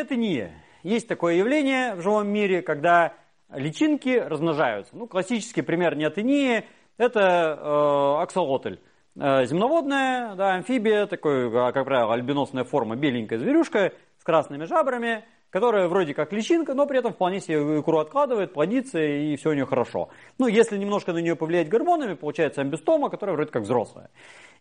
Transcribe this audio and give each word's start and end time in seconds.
нетения. 0.00 0.52
Есть 0.82 1.08
такое 1.08 1.34
явление 1.34 1.94
в 1.94 2.02
живом 2.02 2.28
мире, 2.28 2.62
когда 2.62 3.12
личинки 3.52 4.18
размножаются. 4.18 4.96
Ну, 4.96 5.06
классический 5.06 5.62
пример 5.62 5.96
нетении– 5.96 6.64
это 6.98 7.20
э, 7.20 8.22
аксолотль. 8.22 8.78
Э, 9.16 9.44
земноводная, 9.44 10.34
да, 10.36 10.54
амфибия, 10.54 11.06
такой, 11.06 11.50
а, 11.52 11.72
как 11.72 11.84
правило, 11.84 12.14
альбиносная 12.14 12.64
форма, 12.64 12.96
беленькая 12.96 13.38
зверюшка 13.38 13.92
с 14.18 14.24
красными 14.24 14.64
жабрами, 14.64 15.24
которая 15.50 15.88
вроде 15.88 16.14
как 16.14 16.32
личинка, 16.32 16.74
но 16.74 16.86
при 16.86 17.00
этом 17.00 17.12
вполне 17.12 17.40
себе 17.40 17.56
икру 17.80 17.98
откладывает, 17.98 18.52
плодится 18.52 19.00
и 19.00 19.36
все 19.36 19.50
у 19.50 19.52
нее 19.52 19.66
хорошо. 19.66 20.10
Ну, 20.38 20.46
если 20.46 20.78
немножко 20.78 21.12
на 21.12 21.18
нее 21.18 21.36
повлиять 21.36 21.68
гормонами, 21.68 22.14
получается 22.14 22.60
амбистома, 22.60 23.10
которая 23.10 23.34
вроде 23.34 23.50
как 23.50 23.64
взрослая. 23.64 24.10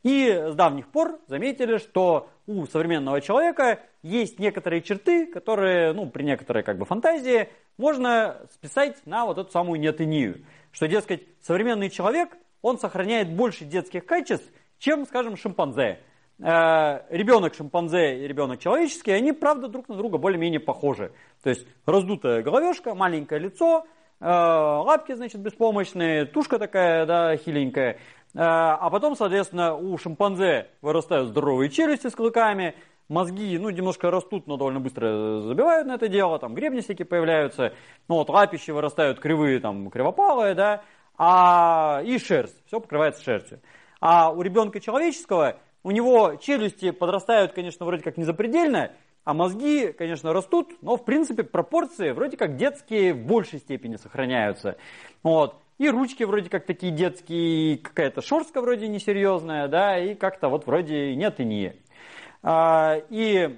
И 0.04 0.30
с 0.32 0.56
давних 0.56 0.88
пор 0.90 1.20
заметили, 1.28 1.78
что 1.78 2.30
у 2.48 2.66
современного 2.66 3.20
человека 3.22 3.82
есть 4.02 4.40
некоторые 4.40 4.82
черты, 4.82 5.28
которые, 5.28 5.94
ну, 5.94 6.10
при 6.10 6.24
некоторой 6.24 6.64
как 6.64 6.78
бы 6.78 6.86
фантазии 6.86 7.50
можно 7.78 8.42
списать 8.54 8.98
на 9.06 9.26
вот 9.26 9.38
эту 9.38 9.52
самую 9.52 9.80
нетынию. 9.80 10.46
Что, 10.72 10.88
дескать, 10.88 11.24
современный 11.42 11.90
человек, 11.90 12.38
он 12.62 12.78
сохраняет 12.80 13.34
больше 13.36 13.66
детских 13.66 14.06
качеств, 14.06 14.50
чем, 14.78 15.06
скажем, 15.06 15.36
шимпанзе. 15.36 16.00
Э, 16.40 17.02
ребенок 17.10 17.54
шимпанзе 17.54 18.24
и 18.24 18.28
ребенок 18.28 18.60
человеческий, 18.60 19.12
они, 19.12 19.34
правда, 19.34 19.68
друг 19.68 19.90
на 19.90 19.96
друга 19.96 20.18
более-менее 20.18 20.62
похожи. 20.62 21.12
То 21.44 21.50
есть 21.50 21.68
раздутая 21.86 22.42
головешка, 22.42 22.96
маленькое 22.96 23.42
лицо, 23.42 23.86
э, 24.22 24.26
лапки, 24.26 25.14
значит, 25.14 25.42
беспомощные, 25.42 26.26
тушка 26.26 26.58
такая, 26.58 27.06
да, 27.06 27.36
хиленькая. 27.36 28.00
Э, 28.40 28.42
а 28.42 28.90
потом, 28.90 29.18
соответственно, 29.18 29.76
у 29.76 29.98
шимпанзе 29.98 30.70
вырастают 30.82 31.28
здоровые 31.28 31.70
челюсти 31.70 32.08
с 32.08 32.16
клыками, 32.16 32.74
мозги, 33.10 33.58
ну, 33.58 33.70
немножко 33.70 34.10
растут, 34.10 34.48
но 34.48 34.56
довольно 34.56 34.80
быстро 34.80 35.42
забивают 35.42 35.86
на 35.88 35.96
это 35.96 36.08
дело, 36.08 36.40
там 36.40 36.56
гребни 36.56 36.80
всякие 36.80 37.06
появляются, 37.06 37.74
ну, 38.08 38.16
вот 38.16 38.30
лапищи 38.30 38.72
вырастают 38.72 39.20
кривые, 39.20 39.60
там, 39.60 39.90
кривопалые, 39.90 40.56
да, 40.56 40.84
а, 41.18 42.02
и 42.06 42.18
шерсть, 42.18 42.56
все 42.66 42.80
покрывается 42.80 43.22
шерстью. 43.22 43.60
А 44.00 44.32
у 44.32 44.42
ребенка 44.42 44.80
человеческого, 44.80 45.58
у 45.84 45.92
него 45.92 46.36
челюсти 46.36 46.92
подрастают, 46.92 47.52
конечно, 47.52 47.86
вроде 47.86 48.04
как 48.04 48.16
незапредельно, 48.16 48.94
а 49.26 49.34
мозги, 49.34 49.92
конечно, 49.92 50.32
растут, 50.32 50.82
но, 50.82 50.96
в 50.96 51.04
принципе, 51.04 51.44
пропорции 51.44 52.12
вроде 52.12 52.38
как 52.38 52.56
детские 52.56 53.14
в 53.14 53.26
большей 53.26 53.60
степени 53.60 53.98
сохраняются. 53.98 54.78
Вот. 55.24 55.58
И 55.80 55.90
ручки 55.90 56.24
вроде 56.24 56.50
как 56.50 56.66
такие 56.66 56.92
детские, 56.92 57.78
какая-то 57.78 58.22
шорстка 58.22 58.60
вроде 58.60 58.90
несерьезная, 58.90 59.70
да, 59.70 59.98
и 59.98 60.14
как-то 60.14 60.50
вот 60.50 60.68
вроде 60.68 61.16
нет 61.16 61.40
и 61.40 61.46
не. 61.46 61.74
А, 62.44 62.98
и 63.10 63.58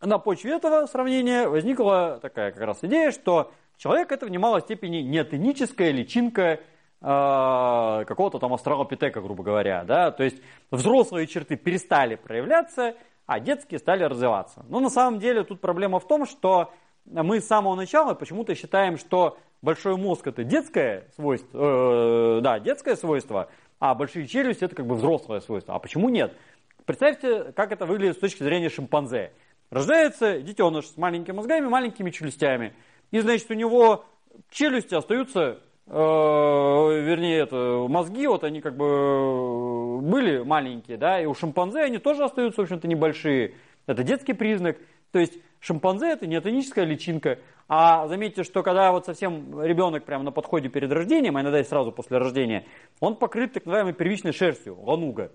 на 0.00 0.18
почве 0.18 0.54
этого 0.54 0.86
сравнения 0.86 1.46
возникла 1.46 2.18
такая 2.22 2.50
как 2.50 2.62
раз 2.62 2.78
идея, 2.80 3.10
что 3.10 3.52
человек 3.76 4.10
это 4.10 4.24
в 4.24 4.30
немалой 4.30 4.62
степени 4.62 5.02
не 5.02 5.18
этническая 5.18 5.90
личинка 5.90 6.60
а, 7.02 8.06
какого-то 8.06 8.38
там 8.38 8.54
астралопитека, 8.54 9.20
грубо 9.20 9.42
говоря, 9.42 9.84
да, 9.84 10.10
то 10.10 10.24
есть 10.24 10.40
взрослые 10.70 11.26
черты 11.26 11.56
перестали 11.56 12.14
проявляться, 12.14 12.96
а 13.26 13.38
детские 13.38 13.80
стали 13.80 14.02
развиваться. 14.02 14.64
Но 14.70 14.80
на 14.80 14.88
самом 14.88 15.20
деле 15.20 15.44
тут 15.44 15.60
проблема 15.60 16.00
в 16.00 16.08
том, 16.08 16.24
что 16.24 16.72
мы 17.04 17.40
с 17.42 17.46
самого 17.46 17.74
начала 17.74 18.14
почему-то 18.14 18.54
считаем, 18.54 18.96
что 18.96 19.36
большой 19.62 19.96
мозг 19.96 20.26
это 20.26 20.44
детское 20.44 21.08
свойство, 21.14 22.38
э, 22.38 22.40
да, 22.42 22.58
детское 22.58 22.96
свойство, 22.96 23.48
а 23.80 23.94
большие 23.94 24.26
челюсти 24.26 24.64
это 24.64 24.74
как 24.74 24.86
бы 24.86 24.94
взрослое 24.94 25.40
свойство. 25.40 25.74
А 25.74 25.78
почему 25.78 26.08
нет? 26.08 26.36
Представьте, 26.84 27.52
как 27.52 27.72
это 27.72 27.86
выглядит 27.86 28.16
с 28.16 28.20
точки 28.20 28.42
зрения 28.42 28.68
шимпанзе. 28.68 29.32
Рождается 29.70 30.40
детеныш 30.40 30.86
с 30.86 30.96
маленькими 30.96 31.36
мозгами, 31.36 31.66
маленькими 31.66 32.10
челюстями. 32.10 32.72
И, 33.10 33.20
значит, 33.20 33.50
у 33.50 33.54
него 33.54 34.06
челюсти 34.50 34.94
остаются, 34.94 35.60
э, 35.86 35.92
вернее, 35.92 37.40
это, 37.40 37.86
мозги, 37.88 38.26
вот 38.26 38.44
они 38.44 38.60
как 38.60 38.76
бы 38.76 40.00
были 40.00 40.42
маленькие, 40.42 40.96
да, 40.96 41.20
и 41.20 41.26
у 41.26 41.34
шимпанзе 41.34 41.80
они 41.80 41.98
тоже 41.98 42.24
остаются, 42.24 42.62
в 42.62 42.64
общем-то, 42.64 42.88
небольшие. 42.88 43.54
Это 43.86 44.02
детский 44.02 44.32
признак. 44.32 44.78
То 45.12 45.18
есть 45.18 45.34
шимпанзе 45.60 46.08
это 46.08 46.26
не 46.26 46.38
этническая 46.38 46.84
личинка. 46.84 47.38
А 47.68 48.06
заметьте, 48.08 48.44
что 48.44 48.62
когда 48.62 48.92
вот 48.92 49.04
совсем 49.04 49.62
ребенок 49.62 50.04
прямо 50.04 50.24
на 50.24 50.32
подходе 50.32 50.68
перед 50.68 50.90
рождением, 50.90 51.36
а 51.36 51.42
иногда 51.42 51.60
и 51.60 51.64
сразу 51.64 51.92
после 51.92 52.16
рождения, 52.16 52.64
он 53.00 53.16
покрыт 53.16 53.52
так 53.52 53.66
называемой 53.66 53.92
первичной 53.92 54.32
шерстью, 54.32 54.80
лануга. 54.80 55.32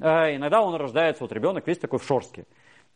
Э, 0.00 0.34
иногда 0.34 0.62
он 0.62 0.74
рождается, 0.74 1.22
вот 1.22 1.32
ребенок 1.32 1.66
весь 1.66 1.78
такой 1.78 2.00
в 2.00 2.04
шорстке. 2.04 2.44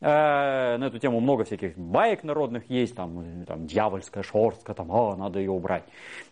Э, 0.01 0.77
на 0.79 0.87
эту 0.87 0.99
тему 0.99 1.21
много 1.21 1.45
всяких 1.45 1.77
баек 1.77 2.25
народных 2.25 2.69
есть, 2.71 2.97
там, 2.97 3.45
там 3.45 3.67
дьявольская 3.67 4.23
шерстка, 4.23 4.75
там, 4.75 4.91
а, 4.91 5.15
надо 5.15 5.39
ее 5.39 5.51
убрать. 5.51 5.85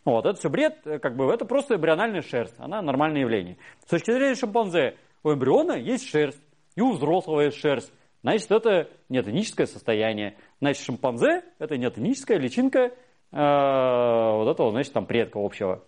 Вот, 0.05 0.25
это 0.25 0.39
все 0.39 0.49
бред, 0.49 0.79
э, 0.87 0.99
как 0.99 1.17
бы, 1.17 1.31
это 1.33 1.45
просто 1.45 1.77
эмбриональная 1.77 2.23
шерсть, 2.23 2.55
она 2.59 2.81
нормальное 2.81 3.21
явление. 3.21 3.59
С 3.85 3.91
точки 3.91 4.11
зрения 4.11 4.35
шимпанзе, 4.35 4.97
у 5.23 5.33
эмбриона 5.33 5.73
есть 5.73 6.09
шерсть, 6.09 6.41
и 6.77 6.81
у 6.81 6.93
взрослого 6.93 7.43
есть 7.43 7.59
шерсть. 7.59 7.93
Значит, 8.29 8.51
это 8.51 8.91
неотоническое 9.09 9.67
состояние. 9.67 10.37
Значит, 10.61 10.85
шимпанзе– 10.85 11.45
это 11.59 11.79
неотоническая 11.79 12.37
личинка 12.37 12.79
э, 12.79 12.91
вот 13.33 14.51
этого, 14.51 14.71
значит, 14.71 14.93
там 14.93 15.07
предка 15.07 15.39
общего. 15.43 15.83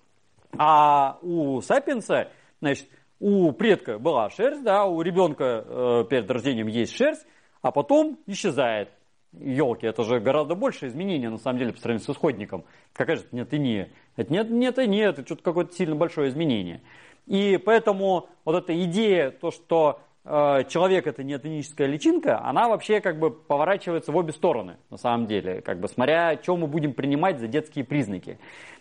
А 0.56 1.18
у 1.20 1.60
сапиенса, 1.60 2.30
значит, 2.62 2.88
у 3.18 3.52
предка 3.52 3.98
была 3.98 4.30
шерсть, 4.30 4.62
да, 4.62 4.86
у 4.86 5.02
ребенка 5.02 5.66
э, 5.66 6.04
перед 6.08 6.30
рождением 6.30 6.68
есть 6.68 6.96
шерсть, 6.96 7.26
а 7.60 7.72
потом 7.72 8.18
исчезает. 8.24 8.88
Елки, 9.32 9.86
это 9.86 10.02
же 10.02 10.18
гораздо 10.18 10.54
больше 10.54 10.86
изменения, 10.86 11.28
на 11.28 11.36
самом 11.36 11.58
деле, 11.58 11.74
по 11.74 11.78
сравнению 11.78 12.06
с 12.06 12.08
исходником. 12.08 12.64
Какая 12.94 13.16
же 13.16 13.22
это 13.24 13.36
нет 13.36 13.52
и 13.52 13.58
не? 13.58 13.92
Это 14.16 14.32
нет, 14.32 14.48
нет 14.48 14.78
и 14.78 14.86
нет, 14.88 15.18
это 15.18 15.26
что-то 15.26 15.42
какое-то 15.42 15.74
сильно 15.74 15.94
большое 15.94 16.30
изменение. 16.30 16.80
И 17.26 17.58
поэтому 17.58 18.30
вот 18.46 18.56
эта 18.56 18.82
идея, 18.84 19.30
то, 19.30 19.50
что 19.50 20.00
человек 20.24 21.06
это 21.06 21.22
не 21.22 21.36
этническая 21.36 21.86
личинка, 21.86 22.44
она 22.44 22.68
вообще 22.68 23.00
как 23.00 23.18
бы 23.18 23.30
поворачивается 23.30 24.12
в 24.12 24.16
обе 24.16 24.32
стороны, 24.32 24.76
на 24.90 24.98
самом 24.98 25.26
деле, 25.26 25.62
как 25.62 25.80
бы 25.80 25.88
смотря, 25.88 26.38
что 26.42 26.56
мы 26.56 26.66
будем 26.66 26.92
принимать 26.92 27.38
за 27.38 27.48
детские 27.48 27.84
признаки. 27.84 28.38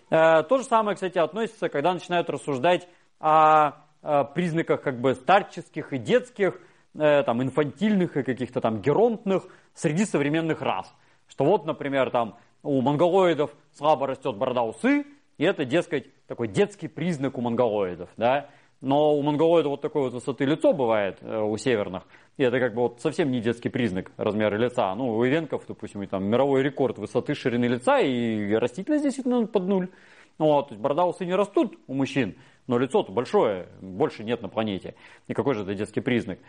Э, 0.09 0.43
то 0.43 0.57
же 0.57 0.63
самое, 0.63 0.95
кстати, 0.95 1.17
относится, 1.17 1.69
когда 1.69 1.93
начинают 1.93 2.29
рассуждать 2.29 2.87
о, 3.19 3.73
о 4.01 4.23
признаках 4.23 4.81
как 4.81 4.99
бы 4.99 5.13
старческих 5.13 5.93
и 5.93 5.97
детских, 5.97 6.59
э, 6.95 7.23
там, 7.23 7.43
инфантильных 7.43 8.17
и 8.17 8.23
каких-то 8.23 8.59
там 8.59 8.81
геронтных 8.81 9.47
среди 9.73 10.05
современных 10.05 10.61
рас. 10.61 10.93
Что 11.27 11.45
вот, 11.45 11.65
например, 11.65 12.09
там 12.09 12.37
у 12.63 12.81
монголоидов 12.81 13.55
слабо 13.73 14.07
растет 14.07 14.35
борода 14.35 14.63
усы, 14.63 15.05
и 15.37 15.43
это, 15.43 15.63
дескать, 15.63 16.11
такой 16.25 16.47
детский 16.47 16.87
признак 16.87 17.37
у 17.37 17.41
монголоидов, 17.41 18.09
да. 18.17 18.49
Но 18.81 19.15
у 19.15 19.21
монголоида 19.21 19.69
вот 19.69 19.81
такой 19.81 20.03
вот 20.03 20.13
высоты 20.13 20.45
лицо 20.45 20.73
бывает 20.73 21.17
э, 21.21 21.39
у 21.41 21.57
северных. 21.57 22.03
И 22.37 22.43
это 22.43 22.59
как 22.59 22.73
бы 22.73 22.83
вот 22.83 23.01
совсем 23.01 23.29
не 23.29 23.41
детский 23.41 23.67
признак 23.67 24.11
размера 24.15 24.55
лица. 24.55 24.95
Ну, 24.95 25.17
у 25.17 25.25
ивенков, 25.25 25.65
допустим, 25.67 26.07
там 26.07 26.23
мировой 26.25 26.63
рекорд 26.63 26.97
высоты 26.97 27.35
ширины 27.35 27.65
лица 27.65 27.99
и 27.99 28.53
растительность 28.53 29.03
действительно 29.03 29.45
под 29.45 29.63
нуль. 29.63 29.89
Вот, 30.37 30.69
то 30.69 30.75
есть 30.75 30.85
усы 30.85 31.25
не 31.25 31.35
растут 31.35 31.77
у 31.87 31.93
мужчин, 31.93 32.37
но 32.65 32.77
лицо-то 32.77 33.11
большое, 33.11 33.67
больше 33.81 34.23
нет 34.23 34.41
на 34.41 34.47
планете. 34.47 34.95
И 35.27 35.33
какой 35.33 35.53
же 35.53 35.63
это 35.63 35.75
детский 35.75 35.99
признак? 35.99 36.39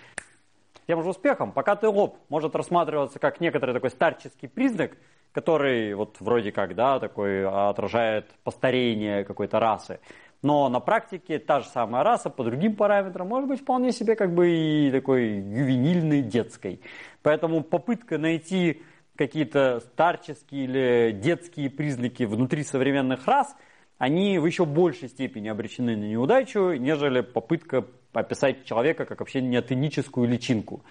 Тем 0.87 1.03
же 1.03 1.11
успехом, 1.11 1.51
пока 1.51 1.75
ты 1.75 1.89
лоб 1.89 2.19
может 2.29 2.55
рассматриваться 2.55 3.19
как 3.19 3.41
некоторый 3.41 3.73
такой 3.73 3.91
старческий 3.91 4.49
признак, 4.49 4.97
который 5.33 5.93
вот 5.95 6.17
вроде 6.21 6.53
как, 6.53 6.77
да, 6.77 7.01
такой 7.01 7.45
отражает 7.45 8.31
постарение 8.45 9.25
какой-то 9.25 9.59
расы. 9.59 9.99
Но 10.43 10.69
на 10.69 10.81
практике 10.81 11.39
та 11.39 11.61
же 11.61 11.67
самая 11.69 12.03
раса 12.03 12.31
по 12.31 12.45
другим 12.45 12.75
параметрам 12.75 13.29
может 13.29 13.49
быть 13.49 13.61
вполне 13.61 13.93
себе 13.93 14.17
как 14.17 14.35
бы 14.35 14.51
и 14.51 14.91
такой 14.91 15.29
ювенильной, 15.37 16.23
детской. 16.23 16.81
Поэтому 17.23 17.63
попытка 17.63 18.17
найти 18.17 18.83
какие-то 19.17 19.81
старческие 19.81 20.65
или 20.65 21.13
детские 21.13 21.69
признаки 21.69 22.23
внутри 22.23 22.65
современных 22.65 23.27
рас, 23.27 23.55
они 23.99 24.39
в 24.39 24.47
еще 24.47 24.65
большей 24.65 25.11
степени 25.11 25.49
обречены 25.49 25.95
на 25.95 26.05
неудачу, 26.05 26.73
нежели 26.73 27.21
попытка 27.21 27.85
описать 28.15 28.65
человека 28.65 29.05
как 29.05 29.21
вообще 29.21 29.43
неотеническую 29.43 30.27
личинку. 30.27 30.83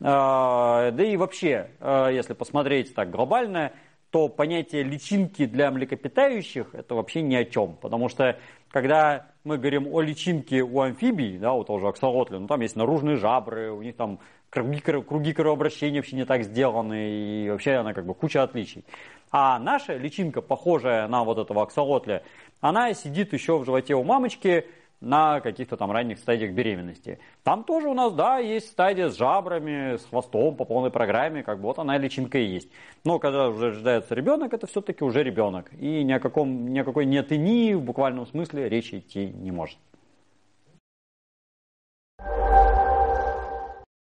А, 0.00 0.90
да 0.92 1.04
и 1.04 1.18
вообще, 1.18 1.70
а, 1.78 2.08
если 2.08 2.32
посмотреть 2.32 2.94
так 2.94 3.10
глобально, 3.10 3.72
то 4.14 4.28
понятие 4.28 4.84
личинки 4.84 5.44
для 5.44 5.72
млекопитающих 5.72 6.72
это 6.72 6.94
вообще 6.94 7.20
ни 7.20 7.34
о 7.34 7.44
чем. 7.44 7.74
Потому 7.74 8.08
что 8.08 8.38
когда 8.70 9.26
мы 9.42 9.58
говорим 9.58 9.92
о 9.92 10.02
личинке 10.02 10.62
у 10.62 10.82
амфибий, 10.82 11.36
да, 11.36 11.52
у 11.52 11.64
того 11.64 11.80
же 11.80 11.88
аксолотля, 11.88 12.38
ну 12.38 12.46
там 12.46 12.60
есть 12.60 12.76
наружные 12.76 13.16
жабры, 13.16 13.72
у 13.72 13.82
них 13.82 13.96
там 13.96 14.20
круги, 14.50 14.78
круги 14.78 15.32
кровообращения 15.32 15.98
вообще 15.98 16.14
не 16.14 16.24
так 16.24 16.44
сделаны, 16.44 17.10
и 17.10 17.50
вообще 17.50 17.72
она 17.72 17.92
как 17.92 18.06
бы 18.06 18.14
куча 18.14 18.44
отличий. 18.44 18.84
А 19.32 19.58
наша 19.58 19.96
личинка, 19.96 20.42
похожая 20.42 21.08
на 21.08 21.24
вот 21.24 21.38
этого 21.38 21.64
аксолотля, 21.64 22.22
она 22.60 22.94
сидит 22.94 23.32
еще 23.32 23.58
в 23.58 23.64
животе 23.64 23.96
у 23.96 24.04
мамочки, 24.04 24.68
на 25.04 25.40
каких-то 25.40 25.76
там 25.76 25.92
ранних 25.92 26.18
стадиях 26.18 26.52
беременности. 26.52 27.18
Там 27.42 27.64
тоже 27.64 27.88
у 27.88 27.94
нас, 27.94 28.12
да, 28.12 28.38
есть 28.38 28.68
стадия 28.68 29.08
с 29.08 29.16
жабрами, 29.16 29.96
с 29.96 30.04
хвостом 30.06 30.56
по 30.56 30.64
полной 30.64 30.90
программе, 30.90 31.42
как 31.42 31.58
бы 31.58 31.64
вот 31.64 31.78
она 31.78 31.98
личинка 31.98 32.38
и 32.38 32.44
есть. 32.44 32.68
Но 33.04 33.18
когда 33.18 33.48
уже 33.48 33.70
рождается 33.70 34.14
ребенок, 34.14 34.52
это 34.52 34.66
все-таки 34.66 35.04
уже 35.04 35.22
ребенок. 35.22 35.70
И 35.78 36.02
ни 36.02 36.12
о, 36.12 36.20
каком, 36.20 36.72
ни 36.72 36.78
о 36.78 36.84
какой 36.84 37.06
неотынии 37.06 37.74
в 37.74 37.82
буквальном 37.82 38.26
смысле 38.26 38.68
речи 38.68 38.96
идти 38.96 39.26
не 39.26 39.52
может. 39.52 39.78